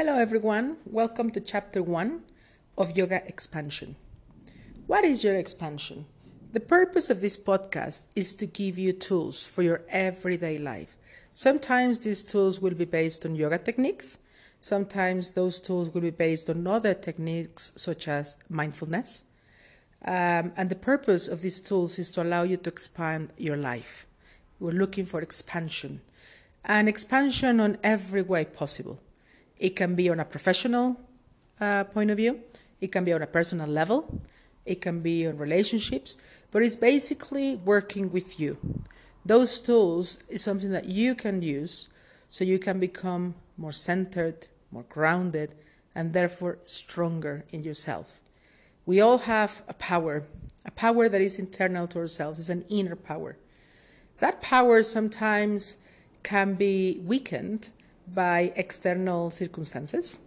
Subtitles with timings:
[0.00, 0.78] Hello, everyone.
[0.86, 2.22] Welcome to chapter one
[2.78, 3.96] of Yoga Expansion.
[4.86, 6.06] What is Yoga Expansion?
[6.52, 10.96] The purpose of this podcast is to give you tools for your everyday life.
[11.34, 14.16] Sometimes these tools will be based on yoga techniques.
[14.58, 19.24] Sometimes those tools will be based on other techniques such as mindfulness.
[20.02, 24.06] Um, and the purpose of these tools is to allow you to expand your life.
[24.60, 26.00] We're looking for expansion
[26.64, 28.98] and expansion on every way possible.
[29.60, 30.98] It can be on a professional
[31.60, 32.40] uh, point of view,
[32.80, 34.22] it can be on a personal level,
[34.64, 36.16] it can be on relationships,
[36.50, 38.56] but it's basically working with you.
[39.24, 41.90] Those tools is something that you can use
[42.30, 45.54] so you can become more centered, more grounded,
[45.94, 48.18] and therefore stronger in yourself.
[48.86, 50.24] We all have a power,
[50.64, 53.36] a power that is internal to ourselves, it's an inner power.
[54.20, 55.76] That power sometimes
[56.22, 57.68] can be weakened
[58.14, 60.18] by external circumstances.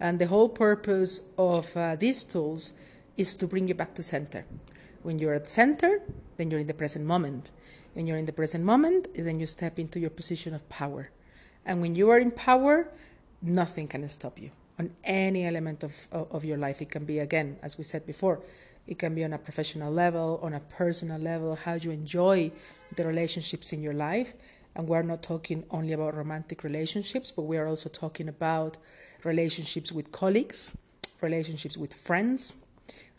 [0.00, 2.72] And the whole purpose of uh, these tools
[3.16, 4.44] is to bring you back to center.
[5.02, 6.00] When you're at center,
[6.36, 7.52] then you're in the present moment.
[7.94, 11.10] When you're in the present moment, then you step into your position of power.
[11.64, 12.88] And when you are in power,
[13.40, 16.82] nothing can stop you on any element of, of, of your life.
[16.82, 18.40] It can be, again, as we said before,
[18.86, 22.50] it can be on a professional level, on a personal level, how you enjoy
[22.96, 24.34] the relationships in your life.
[24.76, 28.76] And we're not talking only about romantic relationships, but we are also talking about
[29.22, 30.76] relationships with colleagues,
[31.20, 32.54] relationships with friends,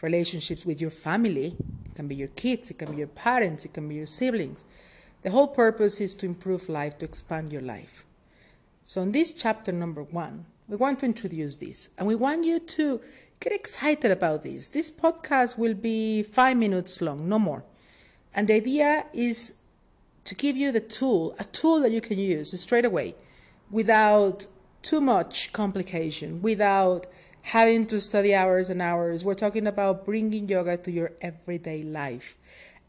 [0.01, 1.55] relationships with your family.
[1.85, 4.65] It can be your kids, it can be your parents, it can be your siblings.
[5.21, 8.05] The whole purpose is to improve life, to expand your life.
[8.83, 12.59] So, in this chapter number one, we want to introduce this and we want you
[12.59, 13.01] to
[13.39, 14.69] get excited about this.
[14.69, 17.63] This podcast will be five minutes long, no more.
[18.33, 19.55] And the idea is
[20.25, 23.15] to give you the tool, a tool that you can use straight away
[23.71, 24.47] without
[24.81, 27.07] too much complication, without
[27.43, 29.23] having to study hours and hours.
[29.23, 32.37] We're talking about bringing yoga to your everyday life.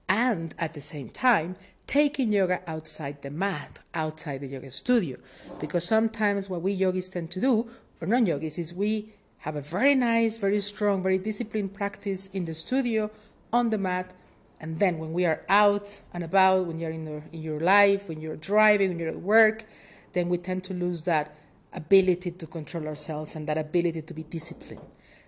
[0.08, 1.56] And at the same time,
[1.86, 5.18] taking yoga outside the mat, outside the yoga studio.
[5.60, 7.68] Because sometimes what we yogis tend to do,
[8.00, 12.46] or non yogis, is we have a very nice, very strong, very disciplined practice in
[12.46, 13.10] the studio,
[13.52, 14.12] on the mat,
[14.60, 18.08] and then when we are out and about, when you're in, the, in your life,
[18.08, 19.66] when you're driving, when you're at work,
[20.14, 21.36] then we tend to lose that
[21.72, 24.80] ability to control ourselves and that ability to be disciplined.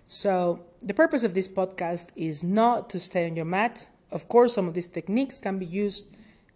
[0.07, 3.87] So, the purpose of this podcast is not to stay on your mat.
[4.11, 6.07] Of course, some of these techniques can be used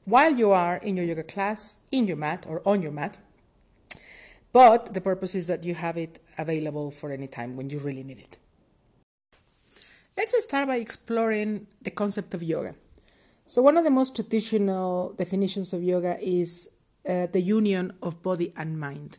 [0.06, 3.20] while you are in your yoga class, in your mat, or on your mat.
[4.52, 8.04] But the purpose is that you have it available for any time when you really
[8.04, 8.40] need it.
[10.16, 12.76] Let's start by exploring the concept of yoga.
[13.48, 16.70] So, one of the most traditional definitions of yoga is
[17.10, 19.18] uh, the union of body and mind.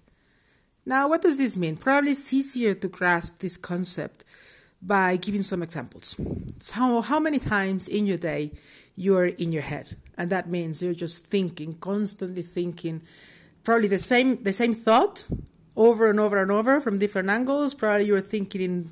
[0.86, 1.76] Now, what does this mean?
[1.76, 4.24] Probably it's easier to grasp this concept
[4.80, 6.16] by giving some examples.
[6.60, 8.52] So, how many times in your day
[8.94, 9.96] you're in your head?
[10.16, 13.02] And that means you're just thinking, constantly thinking,
[13.64, 15.26] probably the same the same thought
[15.74, 17.74] over and over and over from different angles.
[17.74, 18.90] Probably you're thinking in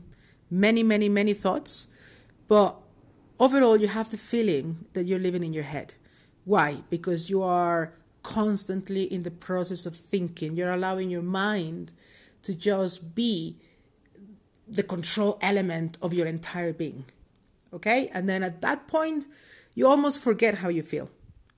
[0.51, 1.87] many, many, many thoughts
[2.49, 2.77] but
[3.39, 5.95] overall, you have the feeling that you're living in your head.
[6.45, 6.83] Why?
[6.91, 10.57] Because you are constantly in the process of thinking.
[10.57, 11.93] You're allowing your mind
[12.43, 13.57] to just be
[14.69, 17.05] the control element of your entire being.
[17.73, 18.09] Okay?
[18.13, 19.27] And then at that point,
[19.75, 21.11] you almost forget how you feel.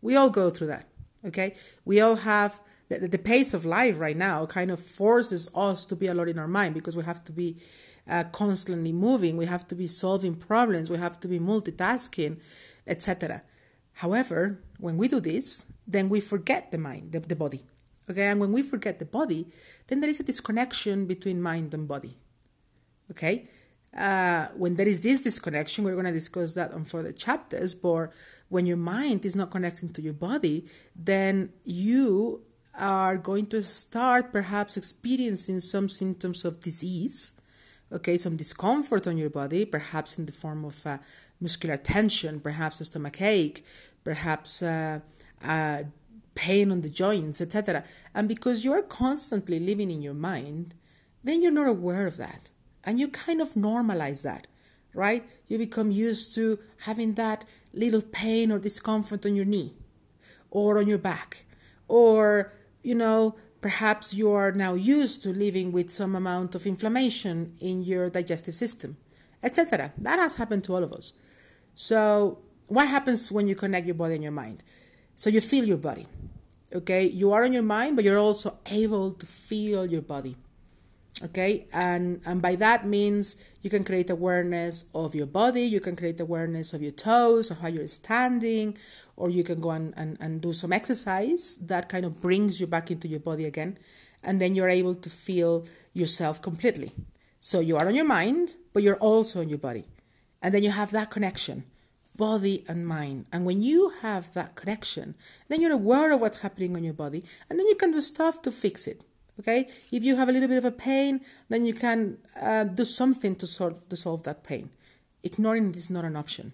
[0.02, 0.88] We all go through that.
[1.24, 1.54] Okay?
[1.84, 5.96] We all have the, the pace of life right now kind of forces us to
[5.96, 7.56] be a lot in our mind because we have to be
[8.08, 12.38] uh, constantly moving, we have to be solving problems, we have to be multitasking,
[12.86, 13.42] etc.
[13.94, 17.64] However, when we do this, then we forget the mind, the, the body.
[18.10, 19.46] Okay, and when we forget the body,
[19.86, 22.18] then there is a disconnection between mind and body.
[23.10, 23.48] Okay,
[23.96, 27.74] uh, when there is this disconnection, we're going to discuss that on further chapters.
[27.74, 28.12] But
[28.50, 32.42] when your mind is not connecting to your body, then you
[32.78, 37.34] are going to start perhaps experiencing some symptoms of disease
[37.94, 40.98] okay, some discomfort on your body, perhaps in the form of uh,
[41.40, 43.64] muscular tension, perhaps a stomach ache,
[44.02, 45.00] perhaps uh,
[45.44, 45.84] uh,
[46.34, 47.84] pain on the joints, etc.
[48.14, 50.74] And because you are constantly living in your mind,
[51.22, 52.50] then you're not aware of that.
[52.82, 54.46] And you kind of normalize that,
[54.92, 55.24] right?
[55.46, 59.74] You become used to having that little pain or discomfort on your knee
[60.50, 61.44] or on your back
[61.88, 62.52] or,
[62.84, 63.34] you know,
[63.64, 68.54] Perhaps you are now used to living with some amount of inflammation in your digestive
[68.54, 68.98] system,
[69.42, 69.94] etc.
[69.96, 71.14] That has happened to all of us.
[71.74, 74.62] So, what happens when you connect your body and your mind?
[75.14, 76.06] So, you feel your body.
[76.74, 80.36] Okay, you are on your mind, but you're also able to feel your body.
[81.22, 81.66] Okay?
[81.72, 86.18] And and by that means you can create awareness of your body you can create
[86.20, 88.76] awareness of your toes or how you're standing
[89.16, 92.66] or you can go and, and, and do some exercise that kind of brings you
[92.66, 93.78] back into your body again
[94.22, 96.92] and then you're able to feel yourself completely.
[97.38, 99.86] So you are on your mind but you're also on your body.
[100.42, 101.64] And then you have that connection
[102.16, 103.26] body and mind.
[103.32, 105.14] And when you have that connection
[105.48, 108.42] then you're aware of what's happening on your body and then you can do stuff
[108.42, 109.04] to fix it
[109.40, 112.84] Okay, if you have a little bit of a pain, then you can uh, do
[112.84, 114.70] something to solve to solve that pain.
[115.24, 116.52] Ignoring it is not an option.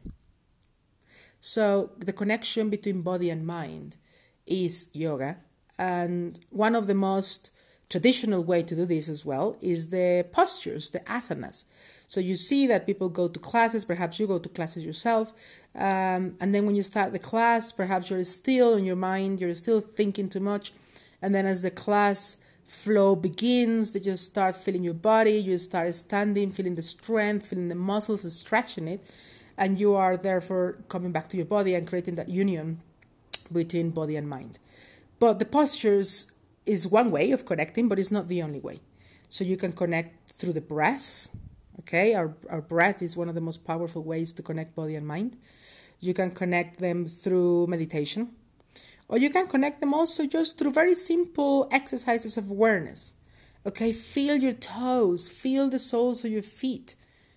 [1.40, 3.96] So the connection between body and mind
[4.46, 5.38] is yoga,
[5.78, 7.50] and one of the most
[7.90, 11.64] traditional way to do this as well is the postures, the asanas.
[12.06, 15.32] So you see that people go to classes, perhaps you go to classes yourself,
[15.74, 19.54] um, and then when you start the class, perhaps you're still in your mind, you're
[19.54, 20.72] still thinking too much,
[21.20, 22.38] and then as the class
[22.70, 27.68] flow begins, that you start feeling your body, you start standing, feeling the strength, feeling
[27.68, 29.00] the muscles, and stretching it,
[29.58, 32.80] and you are therefore coming back to your body and creating that union
[33.52, 34.60] between body and mind.
[35.18, 36.30] But the postures
[36.64, 38.80] is one way of connecting, but it's not the only way.
[39.28, 41.28] So you can connect through the breath.
[41.80, 45.06] Okay, our, our breath is one of the most powerful ways to connect body and
[45.06, 45.36] mind.
[45.98, 48.30] You can connect them through meditation
[49.10, 53.12] or you can connect them also just through very simple exercises of awareness.
[53.66, 56.94] Okay, feel your toes, feel the soles of your feet.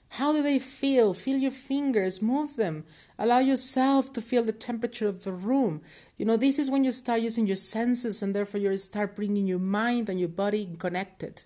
[0.09, 1.15] How do they feel?
[1.15, 2.85] Feel your fingers, move them.
[3.17, 5.81] Allow yourself to feel the temperature of the room.
[6.17, 9.47] You know, this is when you start using your senses and therefore you start bringing
[9.47, 11.43] your mind and your body connected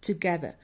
[0.00, 0.56] together.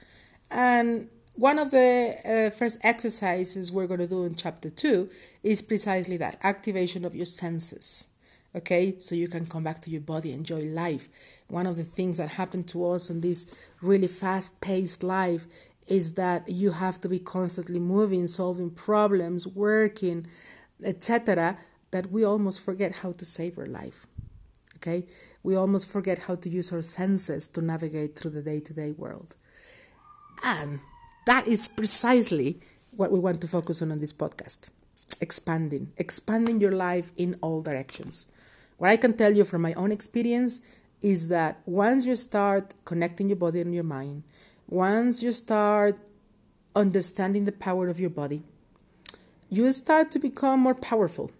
[0.49, 5.07] And one of the uh, first exercises we're going to do in chapter 2
[5.43, 8.07] is precisely that activation of your senses
[8.55, 8.95] okay?
[8.99, 11.09] So you can come back to your body enjoy life.
[11.47, 15.45] One of the things that happened to us in this really fast paced life
[15.87, 20.25] is that you have to be constantly moving solving problems working
[20.85, 21.57] etc
[21.91, 24.07] that we almost forget how to savor life
[24.83, 25.05] okay?
[25.43, 29.35] We almost forget how to use our senses to navigate through the day-to-day world.
[30.43, 30.81] And
[31.25, 32.59] that is precisely
[32.91, 34.69] what we want to focus on in this podcast.
[35.21, 35.91] Expanding.
[35.97, 38.27] Expanding your life in all directions
[38.83, 40.59] what I can tell you from my own experience
[41.01, 44.23] is that once you start connecting your body and your mind,
[44.67, 45.97] once you start
[46.75, 48.43] understanding the power of your body,
[49.49, 51.31] you start to become more powerful,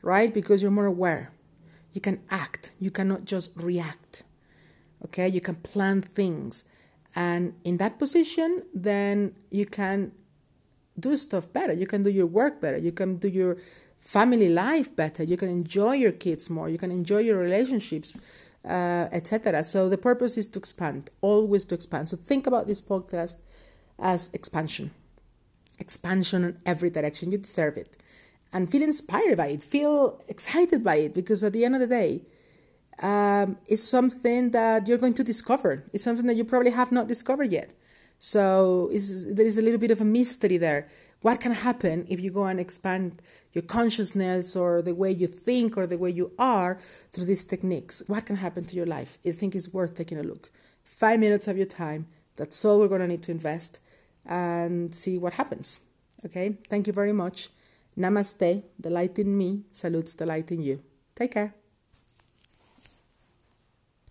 [0.00, 0.32] right?
[0.32, 1.32] Because you're more aware.
[1.92, 4.24] You can act, you cannot just react.
[5.04, 6.64] Okay, you can plan things.
[7.14, 10.12] And in that position, then you can
[10.98, 11.74] do stuff better.
[11.74, 12.78] You can do your work better.
[12.78, 13.58] You can do your
[14.04, 15.22] family life better.
[15.24, 16.68] You can enjoy your kids more.
[16.68, 18.14] You can enjoy your relationships,
[18.64, 19.64] uh, etc.
[19.64, 22.10] So the purpose is to expand, always to expand.
[22.10, 23.38] So think about this podcast
[23.98, 24.90] as expansion,
[25.78, 27.32] expansion in every direction.
[27.32, 27.96] You deserve it,
[28.52, 29.62] and feel inspired by it.
[29.62, 32.22] Feel excited by it because at the end of the day.
[33.02, 35.82] Um, it's something that you're going to discover.
[35.92, 37.74] It's something that you probably have not discovered yet.
[38.18, 40.88] So there is a little bit of a mystery there.
[41.24, 43.22] What can happen if you go and expand
[43.54, 46.78] your consciousness or the way you think or the way you are
[47.12, 48.02] through these techniques?
[48.08, 49.16] What can happen to your life?
[49.24, 50.50] I think it's worth taking a look.
[50.84, 53.80] Five minutes of your time, that's all we're going to need to invest
[54.26, 55.80] and see what happens.
[56.26, 56.58] Okay?
[56.68, 57.48] Thank you very much.
[57.96, 58.62] Namaste.
[58.78, 60.82] The light in me salutes the light in you.
[61.14, 61.54] Take care.